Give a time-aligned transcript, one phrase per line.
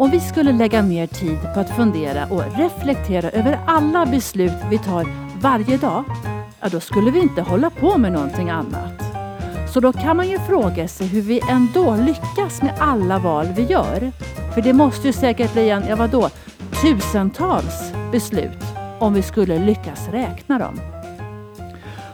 [0.00, 4.78] Om vi skulle lägga mer tid på att fundera och reflektera över alla beslut vi
[4.78, 5.06] tar
[5.40, 6.04] varje dag,
[6.60, 9.02] ja då skulle vi inte hålla på med någonting annat.
[9.72, 13.62] Så då kan man ju fråga sig hur vi ändå lyckas med alla val vi
[13.62, 14.12] gör.
[14.54, 16.28] För det måste ju säkert bli en, ja vadå,
[16.82, 18.64] tusentals beslut
[18.98, 20.80] om vi skulle lyckas räkna dem.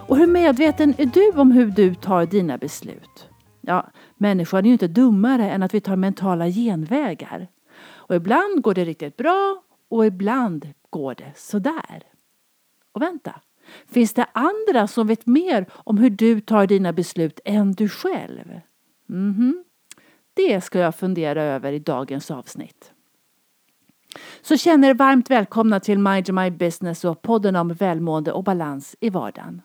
[0.09, 3.29] Och hur medveten är du om hur du tar dina beslut?
[3.61, 7.48] Ja, människan är ju inte dummare än att vi tar mentala genvägar.
[8.09, 12.02] Och ibland går det riktigt bra och ibland går det sådär.
[12.92, 13.41] Och vänta,
[13.88, 18.61] finns det andra som vet mer om hur du tar dina beslut än du själv?
[19.06, 19.64] Mhm,
[20.34, 22.92] det ska jag fundera över i dagens avsnitt.
[24.42, 28.97] Så känner er varmt välkomna till Mind My Business och podden om välmående och balans
[29.00, 29.62] i vardagen.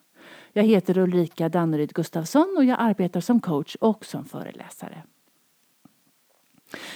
[0.53, 5.03] Jag heter Ulrika Danneryd Gustafsson och jag arbetar som coach och som föreläsare.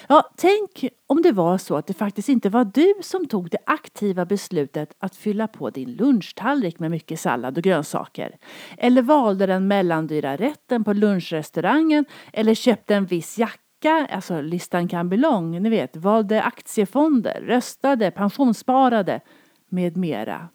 [0.08, 3.58] Ja, tänk om det var så att det faktiskt inte var du som tog det
[3.66, 8.38] aktiva beslutet att fylla på din lunchtallrik med mycket sallad och grönsaker.
[8.78, 15.09] Eller valde den mellandyra rätten på lunchrestaurangen eller köpte en viss jacka, alltså listan kan
[15.09, 19.22] bli lång, ni vet, valde aktiefonder, röstade, pensionssparade
[19.70, 20.50] med mera.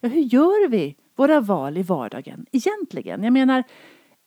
[0.00, 3.24] Ja, hur gör vi våra val i vardagen egentligen?
[3.24, 3.64] Jag menar,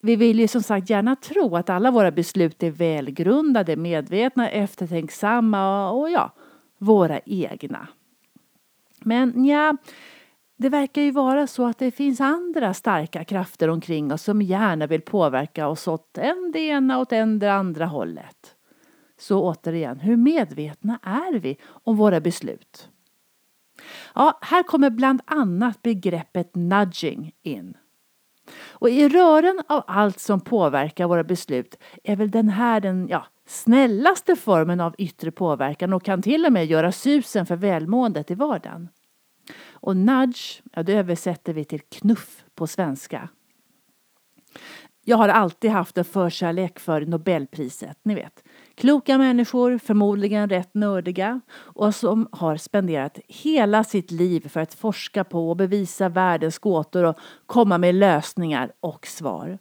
[0.05, 5.91] vi vill ju som sagt gärna tro att alla våra beslut är välgrundade, medvetna, eftertänksamma
[5.91, 6.31] och ja,
[6.77, 7.87] våra egna.
[8.99, 9.77] Men ja,
[10.57, 14.87] det verkar ju vara så att det finns andra starka krafter omkring oss som gärna
[14.87, 18.55] vill påverka oss åt en det ena och en det andra hållet.
[19.17, 22.89] Så återigen, hur medvetna är vi om våra beslut?
[24.15, 27.77] Ja, här kommer bland annat begreppet nudging in.
[28.69, 33.25] Och i rören av allt som påverkar våra beslut är väl den här den ja,
[33.47, 38.35] snällaste formen av yttre påverkan och kan till och med göra susen för välmåendet i
[38.35, 38.89] vardagen.
[39.71, 43.29] Och nudge, ja det översätter vi till knuff på svenska.
[45.03, 48.43] Jag har alltid haft en förkärlek för Nobelpriset, ni vet.
[48.75, 55.23] Kloka människor, förmodligen rätt nördiga och som har spenderat hela sitt liv för att forska
[55.23, 59.59] på och bevisa världens gåtor och komma med lösningar och svar.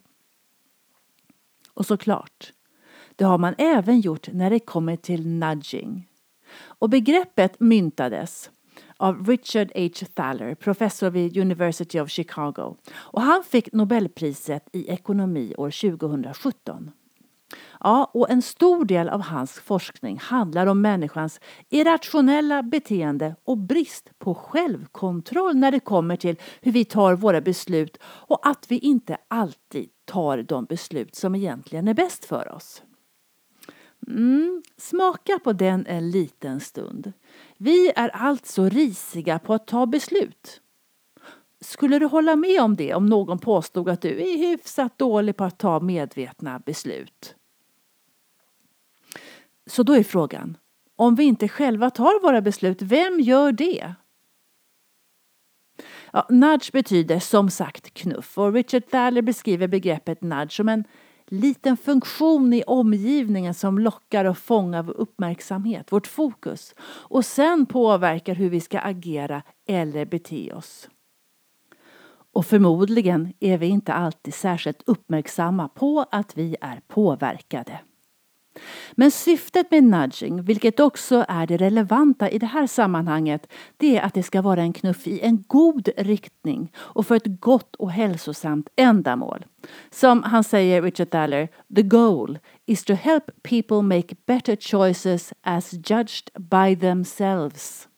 [1.74, 2.52] Och såklart,
[3.16, 6.08] det har man även gjort när det kommer till nudging.
[6.56, 8.50] Och begreppet myntades
[8.96, 10.06] av Richard H.
[10.14, 12.76] Thaler, professor vid University of Chicago.
[12.94, 16.90] Och han fick Nobelpriset i ekonomi år 2017.
[17.80, 24.10] Ja, och en stor del av hans forskning handlar om människans irrationella beteende och brist
[24.18, 29.16] på självkontroll när det kommer till hur vi tar våra beslut och att vi inte
[29.28, 32.82] alltid tar de beslut som egentligen är bäst för oss.
[34.08, 37.12] Mm, smaka på den en liten stund.
[37.56, 40.60] Vi är alltså risiga på att ta beslut.
[41.60, 45.44] Skulle du hålla med om det om någon påstod att du är hyfsat dålig på
[45.44, 47.36] att ta medvetna beslut?
[49.66, 50.56] Så då är frågan,
[50.96, 53.94] om vi inte själva tar våra beslut, vem gör det?
[56.12, 60.84] Ja, nudge betyder som sagt knuff och Richard Thaler beskriver begreppet nudge som en
[61.26, 68.34] liten funktion i omgivningen som lockar och fångar vår uppmärksamhet, vårt fokus och sen påverkar
[68.34, 70.88] hur vi ska agera eller bete oss.
[72.32, 77.80] Och förmodligen är vi inte alltid särskilt uppmärksamma på att vi är påverkade.
[78.92, 84.02] Men syftet med nudging, vilket också är det relevanta i det här sammanhanget, det är
[84.02, 87.90] att det ska vara en knuff i en god riktning och för ett gott och
[87.90, 89.44] hälsosamt ändamål.
[89.90, 95.72] Som han säger, Richard Thaler, the goal is to help people make better choices as
[95.72, 97.88] judged by themselves.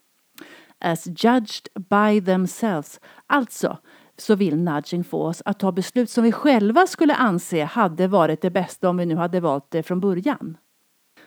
[0.79, 3.01] As judged by themselves.
[3.27, 3.79] Alltså,
[4.19, 8.43] så vill nudging få oss att ta beslut som vi själva skulle anse hade varit
[8.43, 10.57] det bästa om vi nu hade valt det från början.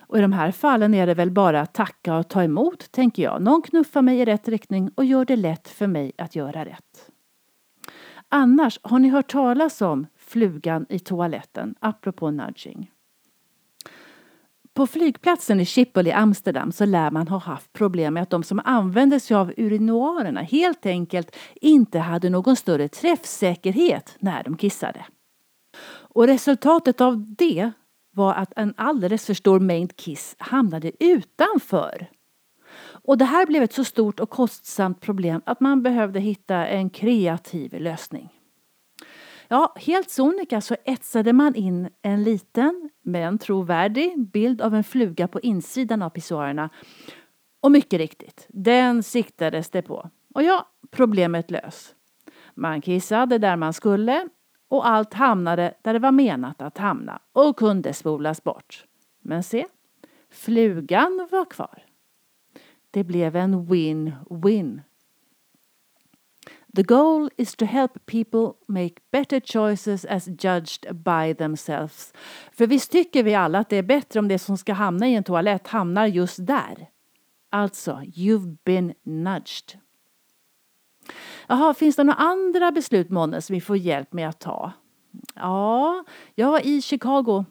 [0.10, 3.24] Och i de här fallen är det väl bara att tacka och ta emot, tänker
[3.24, 3.42] jag.
[3.42, 7.12] Någon knuffar mig i rätt riktning och gör det lätt för mig att göra rätt.
[8.30, 12.92] Annars, har ni hört talas om flugan i toaletten, apropå nudging?
[14.80, 18.44] På flygplatsen i Schiphol i Amsterdam så lär man ha haft problem med att de
[18.44, 25.06] som använde sig av urinoarerna helt enkelt inte hade någon större träffsäkerhet när de kissade.
[25.90, 27.72] Och resultatet av det
[28.12, 32.10] var att en alldeles för stor mängd kiss hamnade utanför.
[32.92, 36.90] Och det här blev ett så stort och kostsamt problem att man behövde hitta en
[36.90, 38.38] kreativ lösning.
[39.51, 45.28] Ja, helt sonika så etsade man in en liten men trovärdig bild av en fluga
[45.28, 46.69] på insidan av pissoarerna.
[47.62, 50.10] Och mycket riktigt, den siktades det på.
[50.36, 51.96] Och ja, problemet lös.
[52.56, 54.30] Man kissade där man skulle
[54.68, 58.86] och allt hamnade där det var menat att hamna och kunde spolas bort.
[59.22, 59.66] Men se,
[60.31, 61.84] flugan var kvar.
[62.92, 64.81] Det blev en win-win.
[66.75, 72.13] The goal is to help people make better choices as judged by themselves.
[72.51, 75.16] För visst tycker vi alla att det är bättre om det som ska hamna i
[75.16, 76.89] en toalett hamnar just där.
[77.50, 79.80] Alltså, you've been nudged.
[81.48, 84.72] Jaha, finns det några andra beslut månne som vi får hjälp med att ta?
[85.36, 86.04] Ja,
[86.36, 87.45] jag var i Chicago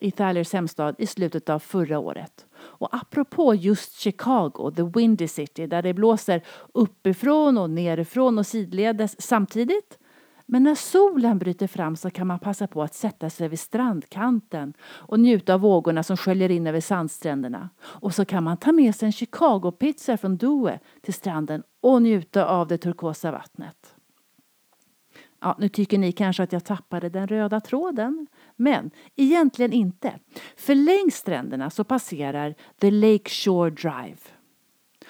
[0.00, 2.46] i Thalers hemstad i slutet av förra året.
[2.78, 6.42] Och apropå just Chicago, the windy city, där det blåser
[6.74, 9.98] uppifrån och nerifrån och sidledes samtidigt.
[10.46, 14.74] Men när solen bryter fram så kan man passa på att sätta sig vid strandkanten
[14.82, 17.68] och njuta av vågorna som sköljer in över sandstränderna.
[17.80, 22.46] Och så kan man ta med sig en Chicago-pizza från Due till stranden och njuta
[22.46, 23.93] av det turkosa vattnet.
[25.44, 28.26] Ja, nu tycker ni kanske att jag tappade den röda tråden.
[28.56, 30.18] Men egentligen inte.
[30.56, 34.16] För längs stränderna så passerar The Lake Shore Drive.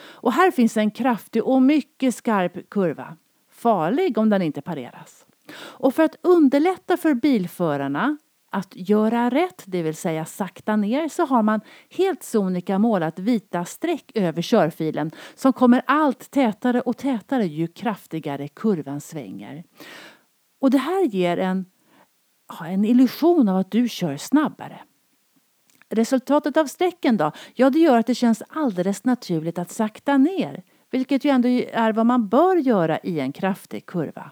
[0.00, 3.16] Och här finns en kraftig och mycket skarp kurva.
[3.50, 5.26] Farlig om den inte pareras.
[5.56, 8.16] Och för att underlätta för bilförarna
[8.50, 11.60] att göra rätt, det vill säga sakta ner, så har man
[11.90, 18.48] helt sonika målat vita streck över körfilen som kommer allt tätare och tätare ju kraftigare
[18.48, 19.64] kurvan svänger.
[20.64, 21.66] Och det här ger en,
[22.64, 24.80] en illusion av att du kör snabbare.
[25.88, 27.32] Resultatet av strecken då?
[27.54, 31.92] Ja, det gör att det känns alldeles naturligt att sakta ner, vilket ju ändå är
[31.92, 34.30] vad man bör göra i en kraftig kurva.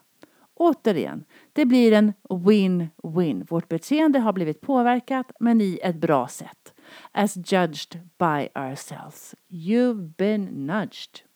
[0.55, 3.47] Återigen, det blir en win-win.
[3.49, 6.75] Vårt beteende har blivit påverkat, men i ett bra sätt.
[7.13, 9.35] As judged by ourselves.
[9.49, 11.32] You've been nudged.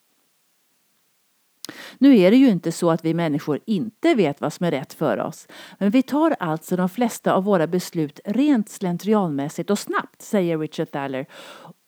[1.98, 4.92] Nu är det ju inte så att vi människor inte vet vad som är rätt
[4.92, 5.48] för oss.
[5.78, 10.90] Men vi tar alltså de flesta av våra beslut rent slentrianmässigt och snabbt, säger Richard
[10.90, 11.26] Thaler.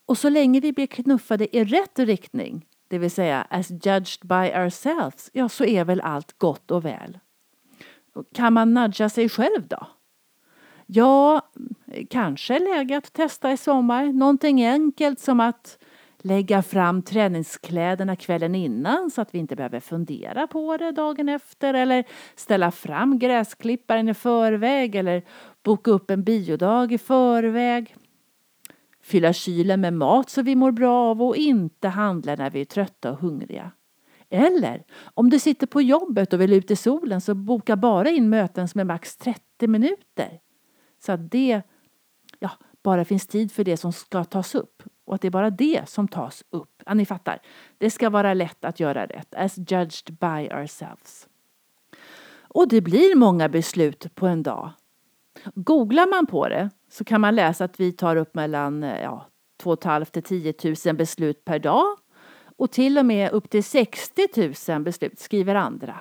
[0.07, 4.35] Och så länge vi blir knuffade i rätt riktning, det vill säga as judged by
[4.35, 7.19] ourselves, ja så är väl allt gott och väl.
[8.35, 9.87] Kan man nudga sig själv då?
[10.87, 11.43] Ja,
[12.11, 14.07] kanske läge att testa i sommar.
[14.07, 15.79] Någonting enkelt som att
[16.23, 21.75] lägga fram träningskläderna kvällen innan så att vi inte behöver fundera på det dagen efter
[21.75, 22.05] eller
[22.35, 25.23] ställa fram gräsklipparen i förväg eller
[25.63, 27.97] boka upp en biodag i förväg.
[29.03, 32.65] Fylla kylen med mat så vi mår bra av och inte handla när vi är
[32.65, 33.71] trötta och hungriga.
[34.31, 38.29] Eller om du sitter på jobbet och vill ut i solen så boka bara in
[38.29, 40.41] möten som är max 30 minuter.
[41.05, 41.63] Så att det
[42.39, 42.51] ja,
[42.83, 45.89] bara finns tid för det som ska tas upp och att det är bara det
[45.89, 46.83] som tas upp.
[46.87, 47.39] Ja, ni fattar.
[47.79, 49.35] Det ska vara lätt att göra rätt.
[49.35, 51.29] As judged by ourselves.
[52.49, 54.71] Och det blir många beslut på en dag.
[55.55, 59.27] Googlar man på det så kan man läsa att vi tar upp mellan eh, ja,
[59.63, 60.55] 2 500 till 10
[60.87, 61.87] 000 beslut per dag
[62.57, 66.01] och till och med upp till 60 000 beslut skriver andra.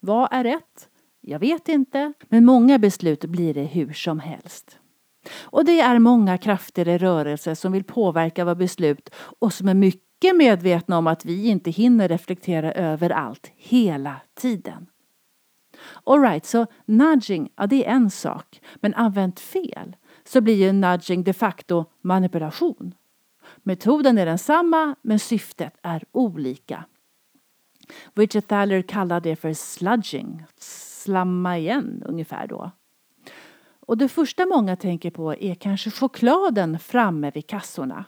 [0.00, 0.88] Vad är rätt?
[1.20, 4.78] Jag vet inte, men många beslut blir det hur som helst.
[5.30, 9.74] Och det är många krafter i rörelse som vill påverka våra beslut och som är
[9.74, 14.86] mycket medvetna om att vi inte hinner reflektera över allt hela tiden.
[16.06, 18.60] Alright, så nudging, ja det är en sak.
[18.76, 22.94] Men använt fel så blir ju nudging de facto manipulation.
[23.62, 26.84] Metoden är densamma men syftet är olika.
[28.14, 32.70] Richard Thaler kallar det för sludging, slamma igen ungefär då.
[33.86, 38.04] Och det första många tänker på är kanske chokladen framme vid kassorna.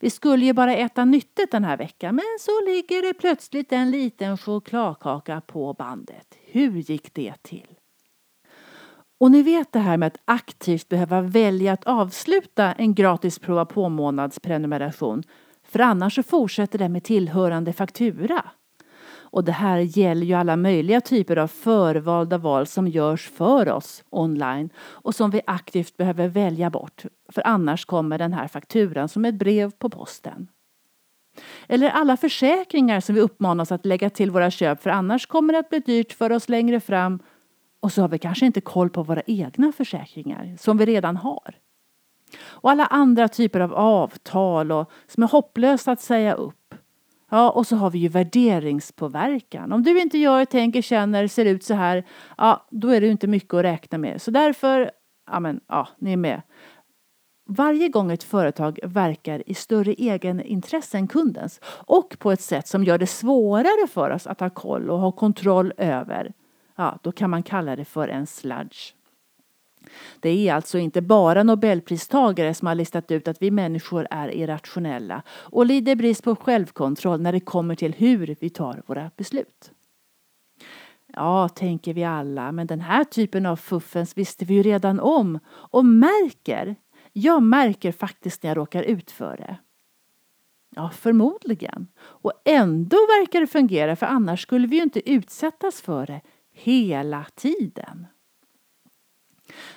[0.00, 3.90] Vi skulle ju bara äta nyttigt den här veckan men så ligger det plötsligt en
[3.90, 6.38] liten chokladkaka på bandet.
[6.46, 7.66] Hur gick det till?
[9.20, 13.64] Och ni vet det här med att aktivt behöva välja att avsluta en gratis prova
[13.64, 15.22] på månadsprenumeration
[15.68, 18.44] för annars så fortsätter det med tillhörande faktura.
[19.34, 24.04] Och det här gäller ju alla möjliga typer av förvalda val som görs för oss
[24.10, 27.04] online och som vi aktivt behöver välja bort.
[27.32, 30.48] För annars kommer den här fakturan som ett brev på posten.
[31.68, 35.58] Eller alla försäkringar som vi uppmanas att lägga till våra köp för annars kommer det
[35.58, 37.18] att bli dyrt för oss längre fram.
[37.80, 41.54] Och så har vi kanske inte koll på våra egna försäkringar som vi redan har.
[42.42, 46.63] Och alla andra typer av avtal och, som är hopplösa att säga upp
[47.34, 49.72] Ja, och så har vi ju värderingspåverkan.
[49.72, 52.04] Om du inte gör, tänker, känner, ser ut så här,
[52.36, 54.22] ja, då är det inte mycket att räkna med.
[54.22, 54.90] Så därför,
[55.30, 56.42] ja men, ja, ni är med.
[57.48, 62.84] Varje gång ett företag verkar i större egenintresse än kundens och på ett sätt som
[62.84, 66.32] gör det svårare för oss att ha koll och ha kontroll över,
[66.76, 68.94] ja, då kan man kalla det för en sludge.
[70.20, 75.22] Det är alltså inte bara nobelpristagare som har listat ut att vi människor är irrationella
[75.28, 79.70] och lider brist på självkontroll när det kommer till hur vi tar våra beslut.
[81.06, 85.38] Ja, tänker vi alla, men den här typen av fuffens visste vi ju redan om
[85.48, 86.76] och märker.
[87.12, 89.56] Jag märker faktiskt när jag råkar ut för det.
[90.76, 91.86] Ja, förmodligen.
[91.96, 96.20] Och ändå verkar det fungera för annars skulle vi ju inte utsättas för det
[96.52, 98.06] hela tiden.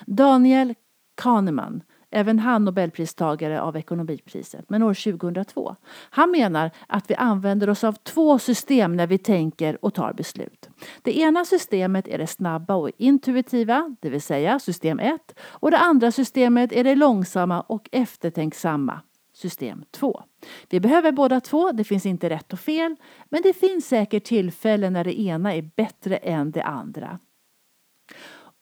[0.06, 0.74] Daniel
[1.14, 5.76] Kahneman, även han nobelpristagare av ekonomipriset, men år 2002.
[6.10, 10.68] Han menar att vi använder oss av två system när vi tänker och tar beslut.
[11.02, 15.78] Det ena systemet är det snabba och intuitiva, det vill säga system 1 och det
[15.78, 19.00] andra systemet är det långsamma och eftertänksamma,
[19.34, 20.22] system 2.
[20.70, 22.96] Vi behöver båda två, det finns inte rätt och fel,
[23.28, 27.18] men det finns säkert tillfällen när det ena är bättre än det andra.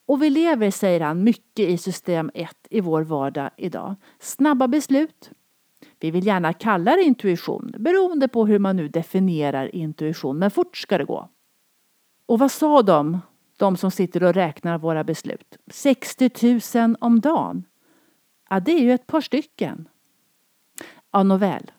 [0.06, 3.94] Och vi lever, säger han, mycket i system 1 i vår vardag idag.
[4.18, 5.30] Snabba beslut.
[6.00, 10.76] Vi vill gärna kalla det intuition, beroende på hur man nu definierar intuition, men fort
[10.76, 11.28] ska det gå.
[12.26, 13.20] Och vad sa de,
[13.56, 15.58] de som sitter och räknar våra beslut?
[15.70, 16.30] 60
[16.78, 17.64] 000 om dagen.
[18.50, 19.88] Ja, det är ju ett par stycken.
[21.12, 21.70] Ja, nåväl.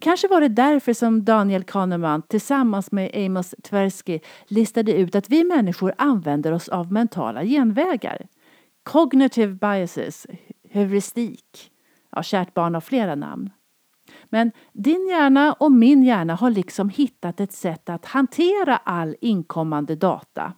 [0.00, 5.44] Kanske var det därför som Daniel Kahneman tillsammans med Amos Tversky listade ut att vi
[5.44, 8.26] människor använder oss av mentala genvägar.
[8.82, 10.26] Cognitive biases,
[10.70, 11.70] heuristik.
[12.12, 13.50] Ja, kärt barn har flera namn.
[14.24, 19.96] Men din hjärna och min hjärna har liksom hittat ett sätt att hantera all inkommande
[19.96, 20.52] data.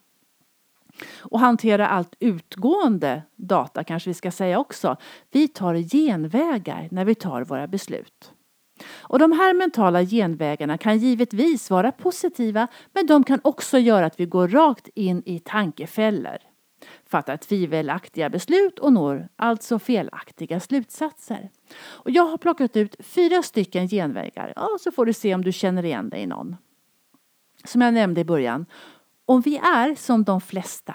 [1.21, 4.97] Och hantera allt utgående data kanske vi ska säga också.
[5.31, 8.33] Vi tar genvägar när vi tar våra beslut.
[8.89, 14.21] Och de här mentala genvägarna kan givetvis vara positiva men de kan också göra att
[14.21, 16.39] vi går rakt in i tankefällor.
[17.07, 21.51] Fattar tvivelaktiga beslut och når alltså felaktiga slutsatser.
[21.85, 24.53] Och jag har plockat ut fyra stycken genvägar.
[24.57, 26.57] Ja, så får du se om du känner igen dig i någon.
[27.65, 28.67] Som jag nämnde i början.
[29.25, 30.95] Om vi är som de flesta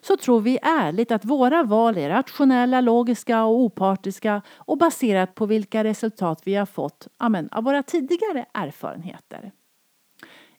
[0.00, 5.46] så tror vi ärligt att våra val är rationella, logiska och opartiska och baserat på
[5.46, 9.52] vilka resultat vi har fått amen, av våra tidigare erfarenheter.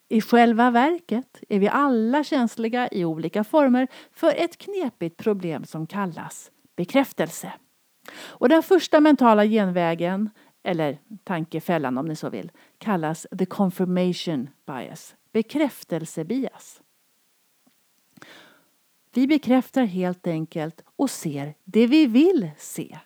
[0.09, 5.87] I själva verket är vi alla känsliga i olika former för ett knepigt problem som
[5.87, 7.53] kallas bekräftelse.
[8.27, 10.29] Och den första mentala genvägen,
[10.63, 16.81] eller tankefällan om ni så vill, kallas the confirmation bias, bekräftelsebias.
[19.13, 22.97] Vi bekräftar helt enkelt och ser det vi vill se.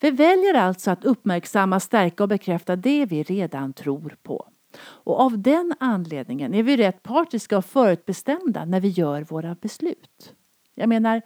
[0.00, 4.48] Vi väljer alltså att uppmärksamma, stärka och bekräfta det vi redan tror på.
[4.80, 10.34] Och av den anledningen är vi rätt partiska och förutbestämda när vi gör våra beslut.
[10.74, 11.22] Jag menar,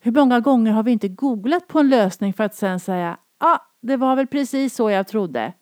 [0.00, 3.58] hur många gånger har vi inte googlat på en lösning för att sen säga ah,
[3.80, 5.52] det var väl precis så jag trodde.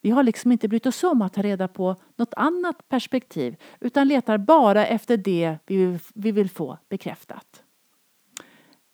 [0.00, 4.08] Vi har liksom inte brytt oss om att ta reda på något annat perspektiv utan
[4.08, 5.58] letar bara efter det
[6.14, 7.62] vi vill få bekräftat.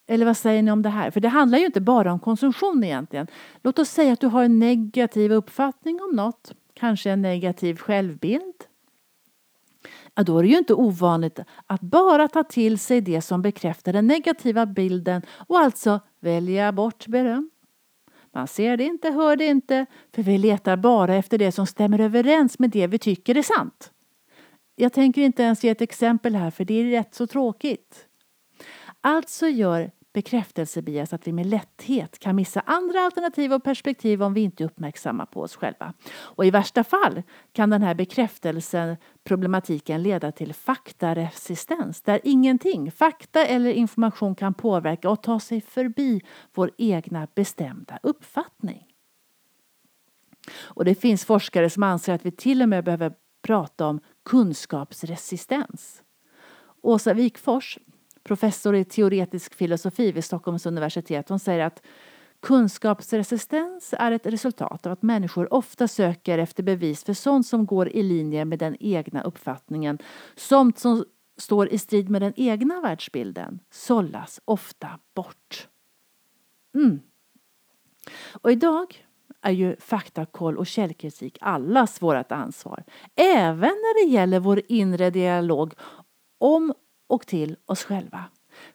[0.07, 1.11] Eller vad säger ni om det här?
[1.11, 3.27] För det handlar ju inte bara om konsumtion egentligen.
[3.63, 8.55] Låt oss säga att du har en negativ uppfattning om något, kanske en negativ självbild.
[10.15, 13.93] Ja, då är det ju inte ovanligt att bara ta till sig det som bekräftar
[13.93, 17.51] den negativa bilden och alltså välja bort beröm.
[18.35, 21.99] Man ser det inte, hör det inte, för vi letar bara efter det som stämmer
[21.99, 23.93] överens med det vi tycker är sant.
[24.77, 28.07] Jag tänker inte ens ge ett exempel här, för det är rätt så tråkigt.
[29.01, 34.41] Alltså gör bekräftelsebias att vi med lätthet kan missa andra alternativ och perspektiv om vi
[34.41, 35.95] inte är uppmärksamma på oss själva.
[36.13, 43.71] Och i värsta fall kan den här bekräftelseproblematiken leda till faktaresistens där ingenting, fakta eller
[43.71, 46.21] information kan påverka och ta sig förbi
[46.55, 48.87] vår egna bestämda uppfattning.
[50.61, 56.03] Och det finns forskare som anser att vi till och med behöver prata om kunskapsresistens.
[56.83, 57.79] Åsa Wikfors
[58.25, 61.29] professor i teoretisk filosofi vid Stockholms universitet.
[61.29, 61.83] Hon säger att
[62.43, 67.89] kunskapsresistens är ett resultat av att människor ofta söker efter bevis för sånt som går
[67.89, 69.99] i linje med den egna uppfattningen.
[70.37, 71.05] Sånt som
[71.37, 75.69] står i strid med den egna världsbilden sållas ofta bort.
[76.75, 77.01] Mm.
[78.33, 79.07] Och idag
[79.43, 82.85] är ju faktakoll och källkritik allas vårt ansvar.
[83.15, 85.75] Även när det gäller vår inre dialog
[86.39, 86.75] om
[87.15, 88.25] och till oss själva.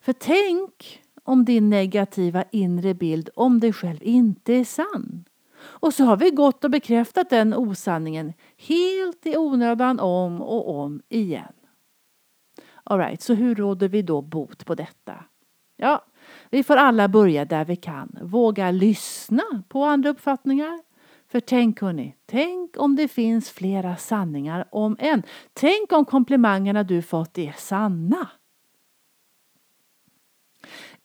[0.00, 5.24] För tänk om din negativa inre bild om dig själv inte är sann.
[5.60, 11.02] Och så har vi gått och bekräftat den osanningen helt i onödan om och om
[11.08, 11.52] igen.
[12.84, 15.24] Alright, så hur råder vi då bot på detta?
[15.76, 16.04] Ja,
[16.50, 18.18] vi får alla börja där vi kan.
[18.22, 20.80] Våga lyssna på andra uppfattningar.
[21.30, 25.22] För tänk hörni, tänk om det finns flera sanningar om en.
[25.52, 28.30] Tänk om komplimangerna du fått är sanna.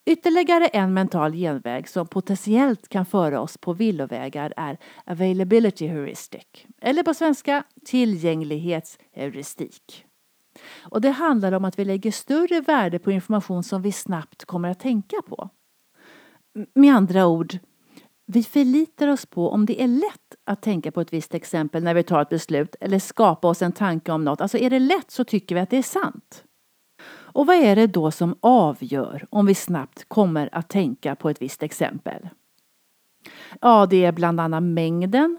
[0.05, 7.03] Ytterligare en mental genväg som potentiellt kan föra oss på villovägar är availability heuristic, eller
[7.03, 10.05] på svenska tillgänglighetsheuristik.
[10.81, 14.69] Och det handlar om att vi lägger större värde på information som vi snabbt kommer
[14.69, 15.49] att tänka på.
[16.73, 17.59] Med andra ord,
[18.25, 21.93] vi förlitar oss på om det är lätt att tänka på ett visst exempel när
[21.93, 24.41] vi tar ett beslut eller skapa oss en tanke om något.
[24.41, 26.43] Alltså är det lätt så tycker vi att det är sant.
[27.07, 31.41] Och vad är det då som avgör om vi snabbt kommer att tänka på ett
[31.41, 32.29] visst exempel?
[33.61, 35.37] Ja, det är bland annat mängden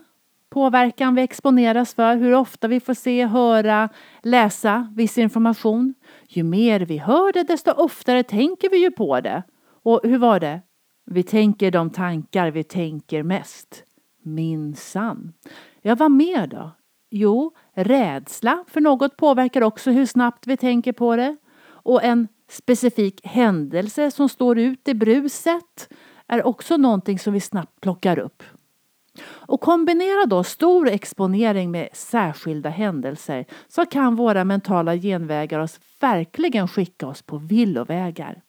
[0.57, 3.88] påverkan vi exponeras för, hur ofta vi får se, höra,
[4.23, 5.95] läsa viss information.
[6.28, 9.43] Ju mer vi hör det, desto oftare tänker vi ju på det.
[9.83, 10.61] Och hur var det?
[11.07, 13.85] Vi tänker de tankar vi tänker mest.
[14.23, 15.33] Minsann.
[15.83, 16.71] Ja, vad mer då?
[17.11, 21.37] Jo, rädsla för något påverkar också hur snabbt vi tänker på det.
[21.67, 25.89] Och en specifik händelse som står ut i bruset
[26.27, 28.43] är också någonting som vi snabbt plockar upp.
[29.29, 36.69] Och kombinera då stor exponering med särskilda händelser så kan våra mentala genvägar oss verkligen
[36.69, 38.43] skicka oss på villovägar.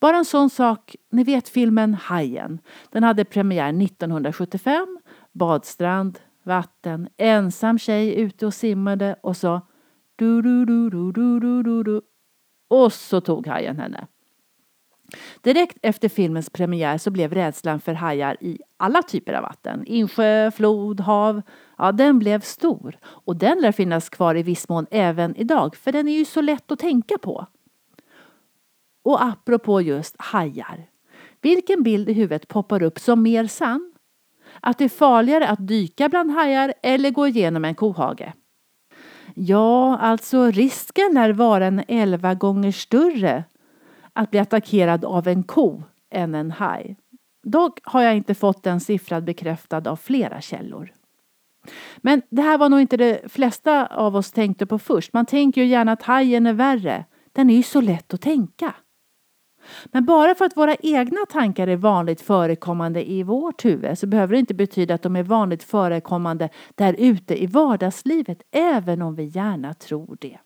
[0.00, 2.58] Bara en sån sak, ni vet filmen Hajen.
[2.90, 4.98] Den hade premiär 1975.
[5.32, 9.60] Badstrand, vatten, ensam tjej ute och simmade och så
[10.16, 12.00] du du du du du du du du
[12.68, 14.06] och så tog hajen henne.
[15.42, 20.50] Direkt efter filmens premiär så blev rädslan för hajar i alla typer av vatten, insjö,
[20.50, 21.42] flod, hav,
[21.78, 22.98] ja den blev stor.
[23.04, 26.40] Och den lär finnas kvar i viss mån även idag, för den är ju så
[26.40, 27.46] lätt att tänka på.
[29.04, 30.86] Och apropå just hajar.
[31.40, 33.94] Vilken bild i huvudet poppar upp som mer sann?
[34.60, 38.32] Att det är farligare att dyka bland hajar eller gå igenom en kohage?
[39.34, 43.44] Ja, alltså risken lär vara en elva gånger större
[44.12, 46.96] att bli attackerad av en ko än en haj.
[47.42, 50.92] Dock har jag inte fått den siffran bekräftad av flera källor.
[51.96, 55.12] Men det här var nog inte det flesta av oss tänkte på först.
[55.12, 57.04] Man tänker ju gärna att hajen är värre.
[57.32, 58.74] Den är ju så lätt att tänka.
[59.84, 64.32] Men bara för att våra egna tankar är vanligt förekommande i vårt huvud så behöver
[64.32, 69.24] det inte betyda att de är vanligt förekommande där ute i vardagslivet, även om vi
[69.24, 70.38] gärna tror det.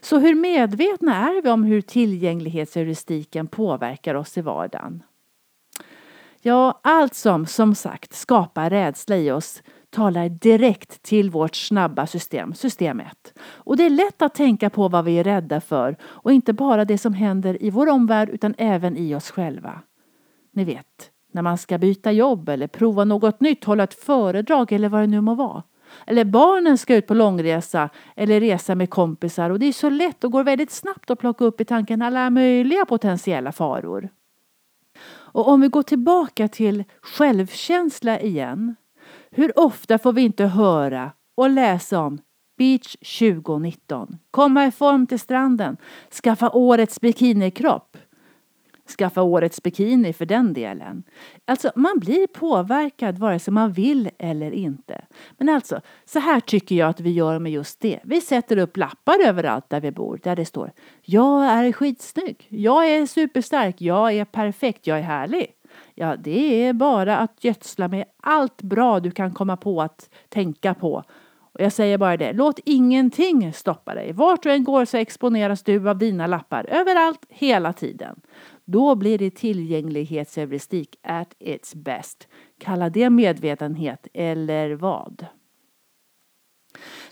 [0.00, 5.02] Så hur medvetna är vi om hur tillgänglighetsheuristiken påverkar oss i vardagen?
[6.40, 9.62] Ja, allt som som sagt skapar rädsla i oss
[9.96, 13.38] talar direkt till vårt snabba system, system 1.
[13.38, 16.84] Och det är lätt att tänka på vad vi är rädda för och inte bara
[16.84, 19.80] det som händer i vår omvärld utan även i oss själva.
[20.52, 24.88] Ni vet, när man ska byta jobb eller prova något nytt, hålla ett föredrag eller
[24.88, 25.62] vad det nu må vara.
[26.06, 30.24] Eller barnen ska ut på långresa eller resa med kompisar och det är så lätt
[30.24, 34.08] och går väldigt snabbt att plocka upp i tanken alla möjliga potentiella faror.
[35.08, 38.76] Och om vi går tillbaka till självkänsla igen
[39.36, 42.18] hur ofta får vi inte höra och läsa om
[42.58, 45.76] Beach 2019, komma i form till stranden,
[46.22, 47.96] skaffa årets bikinikropp,
[48.98, 51.02] skaffa årets bikini för den delen.
[51.44, 55.04] Alltså man blir påverkad vare sig man vill eller inte.
[55.38, 58.00] Men alltså, så här tycker jag att vi gör med just det.
[58.04, 60.72] Vi sätter upp lappar överallt där vi bor där det står
[61.02, 65.46] Jag är skitsnygg, jag är superstark, jag är perfekt, jag är härlig.
[65.98, 70.74] Ja, det är bara att gödsla med allt bra du kan komma på att tänka
[70.74, 71.04] på.
[71.38, 74.12] Och jag säger bara det, låt ingenting stoppa dig.
[74.12, 78.20] Vart du än går så exponeras du av dina lappar överallt, hela tiden.
[78.64, 82.28] Då blir det tillgänglighetsheuristik at its best.
[82.60, 85.26] Kalla det medvetenhet eller vad?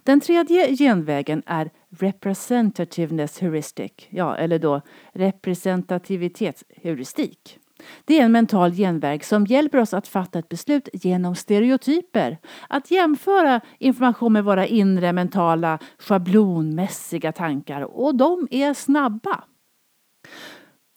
[0.03, 4.81] Den tredje genvägen är representativeness heuristic, ja, eller då
[5.13, 7.59] representativitetsheuristik.
[8.05, 12.39] Det är en mental genväg som hjälper oss att fatta ett beslut genom stereotyper.
[12.69, 19.45] Att jämföra information med våra inre mentala schablonmässiga tankar och de är snabba.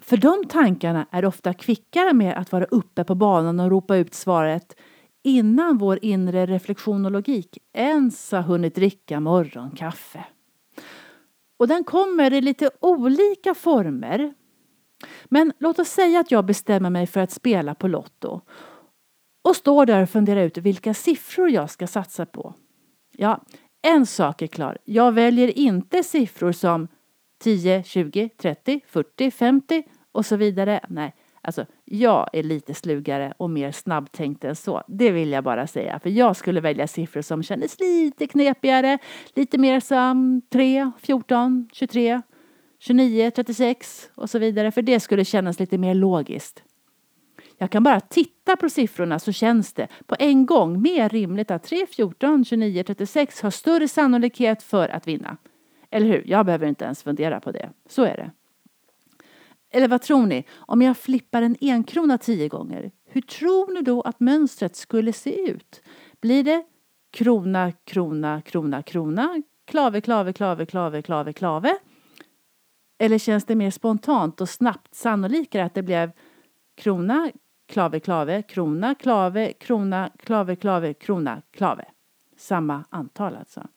[0.01, 4.13] För de tankarna är ofta kvickare med att vara uppe på banan och ropa ut
[4.13, 4.75] svaret
[5.23, 10.25] innan vår inre reflektion och logik ens har hunnit dricka morgonkaffe.
[11.59, 14.33] Och den kommer i lite olika former.
[15.25, 18.41] Men låt oss säga att jag bestämmer mig för att spela på Lotto
[19.43, 22.53] och står där och funderar ut vilka siffror jag ska satsa på.
[23.17, 23.45] Ja,
[23.81, 24.77] en sak är klar.
[24.85, 26.87] Jag väljer inte siffror som
[27.39, 30.79] 10, 20, 30, 40, 50 och så vidare.
[30.89, 34.83] Nej, alltså jag är lite slugare och mer snabbtänkt än så.
[34.87, 35.99] Det vill jag bara säga.
[35.99, 38.97] För jag skulle välja siffror som kändes lite knepigare.
[39.35, 42.21] Lite mer som 3, 14, 23,
[42.79, 44.71] 29, 36 och så vidare.
[44.71, 46.63] För det skulle kännas lite mer logiskt.
[47.57, 51.63] Jag kan bara titta på siffrorna så känns det på en gång mer rimligt att
[51.63, 55.37] 3, 14, 29, 36 har större sannolikhet för att vinna.
[55.89, 56.23] Eller hur?
[56.25, 57.69] Jag behöver inte ens fundera på det.
[57.89, 58.31] Så är det.
[59.71, 60.43] Eller vad tror ni?
[60.55, 65.49] Om jag flippar en enkrona tio gånger, hur tror ni då att mönstret skulle se
[65.49, 65.81] ut?
[66.21, 66.63] Blir det
[67.11, 71.77] krona, krona, krona, krona, klave, klave, klave, klave, klave, klave?
[72.97, 76.11] Eller känns det mer spontant och snabbt sannolikare att det blev
[76.75, 77.31] krona,
[77.67, 81.85] klave, klave, krona, klave, krona, klave, klave, krona, klave?
[82.37, 83.67] Samma antal alltså.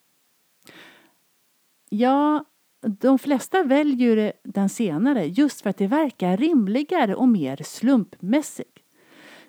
[1.89, 2.45] Ja,
[2.81, 8.79] de flesta väljer den senare just för att det verkar rimligare och mer slumpmässigt.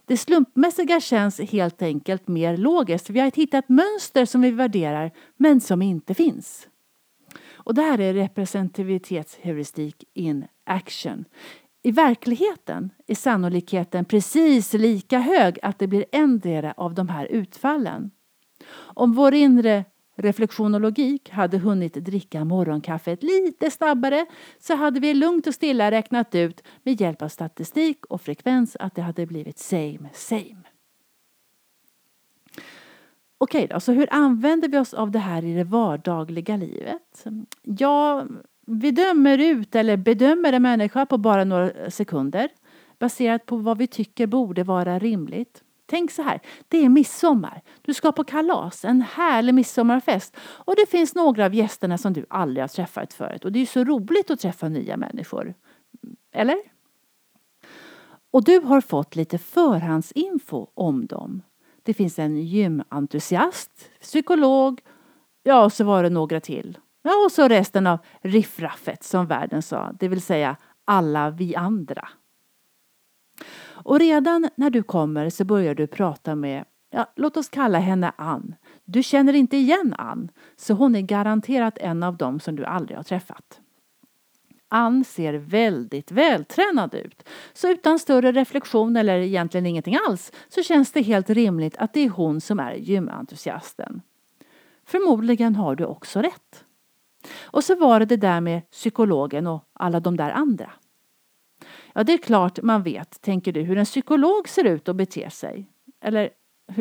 [0.06, 3.10] Det slumpmässiga känns helt enkelt mer logiskt.
[3.10, 6.68] Vi har hittat mönster som vi värderar men som inte finns.
[7.64, 11.26] Och det här är representativitetsheuristik in action.
[11.84, 18.12] I verkligheten är sannolikheten precis lika hög att det blir endera av de här utfallen.
[18.74, 24.26] Om vår inre reflektion och logik hade hunnit dricka morgonkaffet lite snabbare
[24.60, 28.96] så hade vi lugnt och stilla räknat ut med hjälp av statistik och frekvens att
[28.96, 30.71] det hade blivit same same.
[33.44, 37.26] Okej då, så hur använder vi oss av det här i det vardagliga livet?
[37.64, 38.26] Ja,
[38.66, 42.50] vi dömer ut eller bedömer en människa på bara några sekunder
[43.00, 45.64] baserat på vad vi tycker borde vara rimligt.
[45.86, 47.62] Tänk så här, det är midsommar.
[47.82, 50.38] Du ska på kalas, en härlig midsommarfest.
[50.40, 53.46] Och det finns några av gästerna som du aldrig har träffat förut.
[53.46, 55.54] Och det är ju så roligt att träffa nya människor.
[56.32, 56.58] Eller?
[58.32, 61.42] Och du har fått lite förhandsinfo om dem.
[61.84, 64.82] Det finns en gymentusiast, psykolog,
[65.44, 66.78] ja och så var det några till.
[67.02, 72.10] Ja och så resten av riffraffet som världen sa, det vill säga alla vi andra.
[73.84, 78.12] Och redan när du kommer så börjar du prata med, ja, låt oss kalla henne
[78.16, 78.56] Ann.
[78.86, 82.98] Du känner inte igen Ann, så hon är garanterat en av dem som du aldrig
[82.98, 83.61] har träffat.
[84.74, 87.30] Ann ser väldigt vältränad ut.
[87.54, 92.00] Så utan större reflektion eller egentligen ingenting alls så känns det helt rimligt att det
[92.00, 94.02] är hon som är gymentusiasten.
[94.86, 96.66] Förmodligen har du också rätt.
[97.42, 100.72] Och så var det det där med psykologen och alla de där andra.
[101.94, 105.30] Ja, det är klart man vet, tänker du, hur en psykolog ser ut och beter
[105.30, 105.70] sig.
[106.02, 106.30] Eller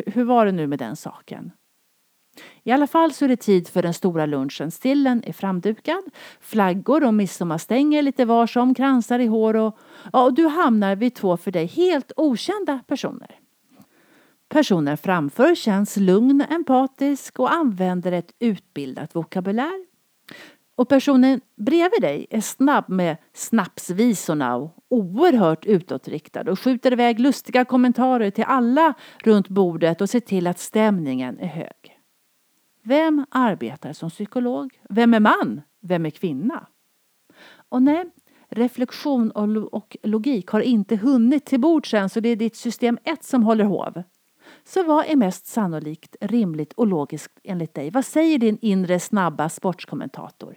[0.05, 1.51] hur var det nu med den saken?
[2.63, 4.71] I alla fall så är det tid för den stora lunchen.
[4.71, 6.03] Stillen är framdukad,
[6.39, 9.77] flaggor och midsommarstänger lite var som, kransar i hår och,
[10.13, 13.39] ja, och du hamnar vid två för dig helt okända personer.
[14.49, 19.85] Personen framför känns lugn, empatisk och använder ett utbildat vokabulär.
[20.75, 27.65] Och personen bredvid dig är snabb med snapsvisorna och oerhört utåtriktad och skjuter iväg lustiga
[27.65, 31.90] kommentarer till alla runt bordet och ser till att stämningen är hög.
[32.83, 34.79] Vem arbetar som psykolog?
[34.89, 35.61] Vem är man?
[35.81, 36.67] Vem är kvinna?
[37.69, 38.05] Och nej,
[38.49, 43.23] reflektion och logik har inte hunnit till bords än så det är ditt system 1
[43.23, 44.03] som håller hov.
[44.63, 47.89] Så vad är mest sannolikt, rimligt och logiskt enligt dig?
[47.89, 50.55] Vad säger din inre snabba sportskommentator?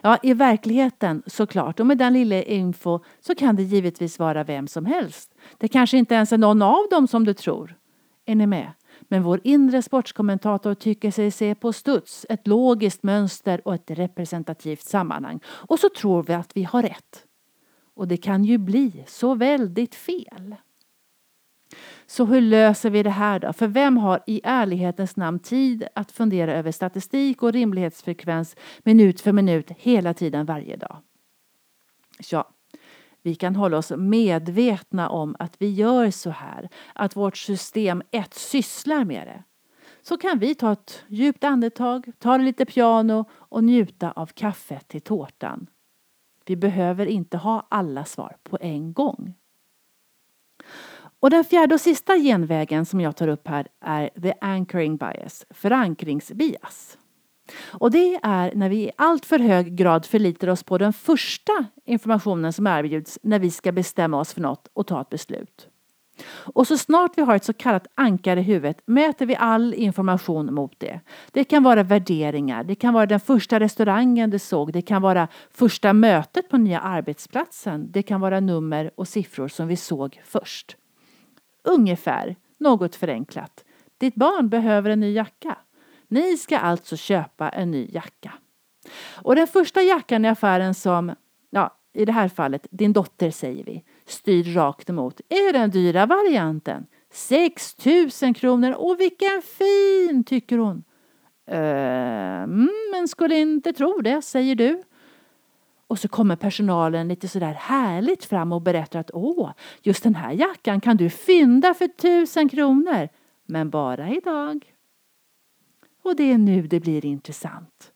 [0.00, 4.68] Ja, i verkligheten såklart och med den lilla info så kan det givetvis vara vem
[4.68, 5.34] som helst.
[5.58, 7.78] Det kanske inte ens är någon av dem som du tror.
[8.24, 8.72] Är ni med?
[9.08, 14.82] Men vår inre sportskommentator tycker sig se på studs ett logiskt mönster och ett representativt
[14.82, 15.40] sammanhang.
[15.46, 17.24] Och så tror vi att vi har rätt.
[17.94, 20.54] Och det kan ju bli så väldigt fel.
[22.06, 23.52] Så hur löser vi det här då?
[23.52, 29.32] För vem har i ärlighetens namn tid att fundera över statistik och rimlighetsfrekvens minut för
[29.32, 30.96] minut hela tiden varje dag?
[32.30, 32.55] Ja,
[33.26, 38.34] vi kan hålla oss medvetna om att vi gör så här, att vårt system 1
[38.34, 39.44] sysslar med det.
[40.02, 45.00] Så kan vi ta ett djupt andetag, ta lite piano och njuta av kaffet till
[45.00, 45.66] tårtan.
[46.44, 49.34] Vi behöver inte ha alla svar på en gång.
[51.20, 55.46] Och den fjärde och sista genvägen som jag tar upp här är the anchoring bias,
[55.50, 56.98] förankringsbias.
[57.66, 61.64] Och det är när vi i allt för hög grad förlitar oss på den första
[61.84, 65.68] informationen som erbjuds när vi ska bestämma oss för något och ta ett beslut.
[66.28, 70.54] Och så snart vi har ett så kallat ankare i huvudet mäter vi all information
[70.54, 71.00] mot det.
[71.32, 75.28] Det kan vara värderingar, det kan vara den första restaurangen du såg, det kan vara
[75.50, 80.76] första mötet på nya arbetsplatsen, det kan vara nummer och siffror som vi såg först.
[81.64, 83.64] Ungefär, något förenklat.
[83.98, 85.56] Ditt barn behöver en ny jacka.
[86.08, 88.32] Ni ska alltså köpa en ny jacka.
[89.22, 91.14] Och den första jackan i affären som,
[91.50, 96.06] ja, i det här fallet, din dotter säger vi, styr rakt emot är den dyra
[96.06, 96.86] varianten.
[97.12, 97.76] 6
[98.22, 100.84] 000 kronor och vilken fin tycker hon.
[101.50, 104.82] Ehm, men skulle inte tro det, säger du.
[105.86, 109.50] Och så kommer personalen lite sådär härligt fram och berättar att åh,
[109.82, 113.08] just den här jackan kan du fynda för tusen kronor.
[113.46, 114.75] Men bara idag.
[116.06, 117.92] Och det är nu det blir intressant.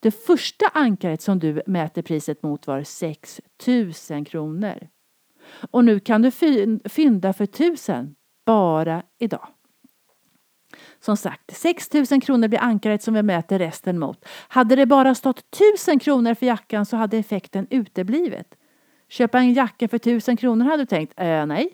[0.00, 3.40] Det första ankaret som du mäter priset mot var 6
[4.10, 4.88] 000 kronor.
[5.70, 6.30] Och nu kan du
[6.88, 8.14] fynda för 1000
[8.46, 9.48] bara idag.
[11.00, 14.24] Som sagt, 6 000 kronor blir ankaret som vi mäter resten mot.
[14.48, 15.44] Hade det bara stått
[15.76, 18.54] 1000 kronor för jackan så hade effekten uteblivit.
[19.08, 21.72] Köpa en jacka för 1000 kronor hade du tänkt, äh, nej.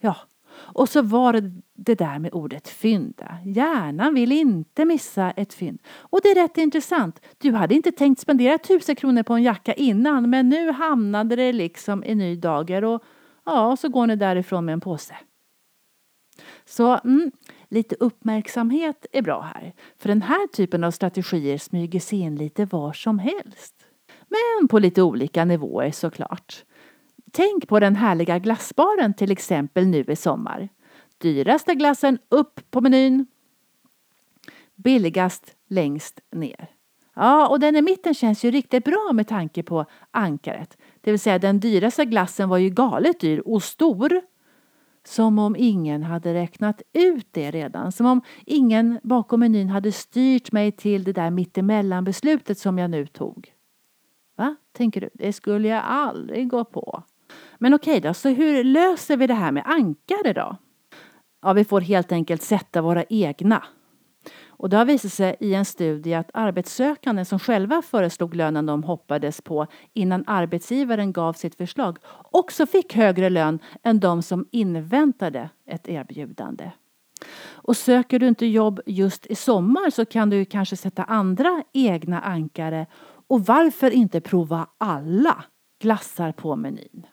[0.00, 0.16] Ja,
[0.58, 3.38] och så var det det där med ordet fynda.
[3.44, 5.78] Hjärnan vill inte missa ett fynd.
[5.96, 7.20] Och det är rätt intressant.
[7.38, 11.52] Du hade inte tänkt spendera tusen kronor på en jacka innan men nu hamnade det
[11.52, 13.02] liksom i ny dager och
[13.44, 15.14] ja, så går ni därifrån med en påse.
[16.64, 17.32] Så mm,
[17.68, 19.74] lite uppmärksamhet är bra här.
[19.98, 23.74] För den här typen av strategier smyger sig in lite var som helst.
[24.28, 26.64] Men på lite olika nivåer såklart.
[27.38, 30.68] Tänk på den härliga glassbaren till exempel nu i sommar.
[31.18, 33.26] Dyraste glassen upp på menyn.
[34.74, 36.70] Billigast längst ner.
[37.14, 40.78] Ja, och den i mitten känns ju riktigt bra med tanke på ankaret.
[41.00, 44.20] Det vill säga den dyraste glassen var ju galet dyr och stor.
[45.04, 47.92] Som om ingen hade räknat ut det redan.
[47.92, 52.90] Som om ingen bakom menyn hade styrt mig till det där mittemellan beslutet som jag
[52.90, 53.52] nu tog.
[54.36, 55.10] Va, tänker du?
[55.14, 57.02] Det skulle jag aldrig gå på.
[57.58, 60.56] Men okej då, så hur löser vi det här med ankare då?
[61.42, 63.64] Ja, vi får helt enkelt sätta våra egna.
[64.46, 68.82] Och det har visat sig i en studie att arbetssökande som själva föreslog lönen de
[68.82, 71.98] hoppades på innan arbetsgivaren gav sitt förslag
[72.32, 76.70] också fick högre lön än de som inväntade ett erbjudande.
[77.50, 82.20] Och söker du inte jobb just i sommar så kan du kanske sätta andra egna
[82.20, 82.86] ankare
[83.28, 85.44] och varför inte prova alla
[85.80, 87.06] glassar på menyn?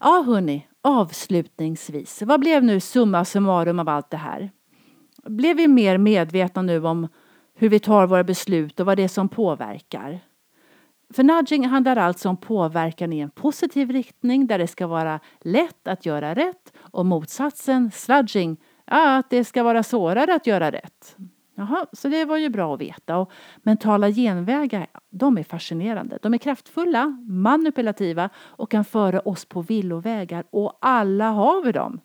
[0.00, 2.22] Ja, hörni, avslutningsvis.
[2.22, 4.50] Vad blev nu summa summarum av allt det här?
[5.24, 7.08] Blev vi mer medvetna nu om
[7.54, 10.20] hur vi tar våra beslut och vad det är som påverkar?
[11.14, 15.88] För nudging handlar alltså om påverkan i en positiv riktning där det ska vara lätt
[15.88, 21.16] att göra rätt och motsatsen, sludging, ja, att det ska vara svårare att göra rätt.
[21.58, 23.16] Jaha, så det var ju bra att veta.
[23.16, 23.30] Och
[23.62, 26.18] mentala genvägar, de är fascinerande.
[26.22, 32.00] De är kraftfulla, manipulativa och kan föra oss på villovägar och alla har vi dem.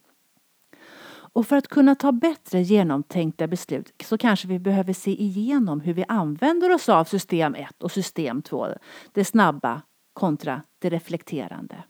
[1.34, 5.94] Och för att kunna ta bättre genomtänkta beslut så kanske vi behöver se igenom hur
[5.94, 8.68] vi använder oss av system 1 och system 2.
[9.12, 9.82] Det snabba
[10.14, 11.84] kontra det reflekterande.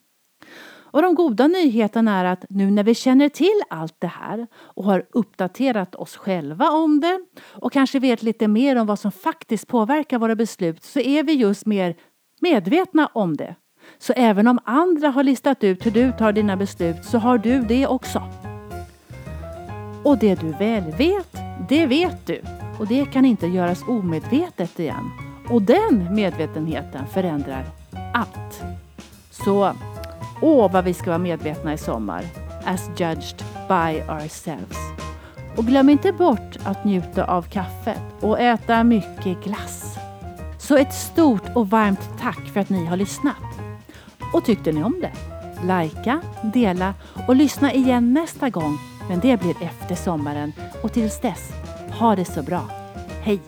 [0.92, 4.84] Och de goda nyheterna är att nu när vi känner till allt det här och
[4.84, 9.68] har uppdaterat oss själva om det och kanske vet lite mer om vad som faktiskt
[9.68, 11.96] påverkar våra beslut så är vi just mer
[12.42, 13.56] medvetna om det.
[13.98, 17.62] Så även om andra har listat ut hur du tar dina beslut så har du
[17.62, 18.24] det också.
[20.04, 21.38] Och det du väl vet,
[21.70, 22.42] det vet du.
[22.80, 25.10] Och det kan inte göras omedvetet igen.
[25.50, 27.66] Och den medvetenheten förändrar
[28.14, 28.64] allt.
[29.32, 29.74] Så
[30.42, 32.26] Åh, vad vi ska vara medvetna i sommar.
[32.66, 34.78] As judged by ourselves.
[35.58, 39.98] Och glöm inte bort att njuta av kaffet och äta mycket glass.
[40.60, 43.36] Så ett stort och varmt tack för att ni har lyssnat.
[44.34, 45.12] Och tyckte ni om det?
[45.68, 46.22] Lajka,
[46.54, 46.94] dela
[47.28, 48.78] och lyssna igen nästa gång.
[49.10, 51.52] Men det blir efter sommaren och tills dess,
[52.00, 52.62] ha det så bra.
[53.22, 53.40] Hej!